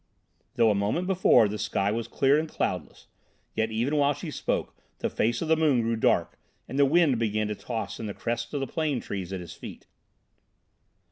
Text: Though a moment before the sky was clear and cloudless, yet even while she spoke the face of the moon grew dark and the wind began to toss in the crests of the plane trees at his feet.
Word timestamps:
Though 0.55 0.71
a 0.71 0.73
moment 0.73 1.05
before 1.05 1.47
the 1.47 1.59
sky 1.59 1.91
was 1.91 2.07
clear 2.07 2.39
and 2.39 2.49
cloudless, 2.49 3.05
yet 3.53 3.69
even 3.69 3.95
while 3.97 4.15
she 4.15 4.31
spoke 4.31 4.73
the 4.97 5.11
face 5.11 5.43
of 5.43 5.47
the 5.47 5.55
moon 5.55 5.81
grew 5.83 5.95
dark 5.95 6.39
and 6.67 6.79
the 6.79 6.85
wind 6.87 7.19
began 7.19 7.47
to 7.49 7.55
toss 7.55 7.99
in 7.99 8.07
the 8.07 8.15
crests 8.15 8.51
of 8.55 8.61
the 8.61 8.65
plane 8.65 8.99
trees 8.99 9.31
at 9.31 9.41
his 9.41 9.53
feet. 9.53 9.85